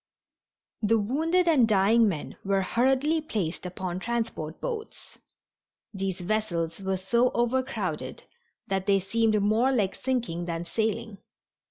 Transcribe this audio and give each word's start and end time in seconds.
The 0.81 0.97
wounded 0.97 1.47
and 1.47 1.67
dying 1.67 2.09
men 2.09 2.35
were 2.43 2.63
hurriedly 2.63 3.21
placed 3.21 3.67
upon 3.67 3.99
transport 3.99 4.59
boats. 4.59 5.19
These 5.93 6.21
vessels 6.21 6.79
were 6.79 6.97
so 6.97 7.29
overcrowded 7.35 8.23
that 8.65 8.87
they 8.87 8.99
seemed 8.99 9.39
more 9.43 9.71
like 9.71 9.93
sinking 9.93 10.45
than 10.45 10.65
sailing. 10.65 11.19